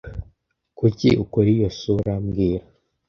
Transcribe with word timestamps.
Kuki 0.77 1.09
ukora 1.23 1.47
iyo 1.55 1.69
sura 1.79 2.13
mbwira 2.23 2.65